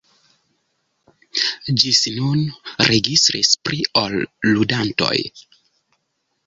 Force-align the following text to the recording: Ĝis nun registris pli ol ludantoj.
Ĝis 1.83 1.99
nun 2.15 2.41
registris 2.91 3.53
pli 3.67 3.85
ol 4.05 4.19
ludantoj. 4.55 5.17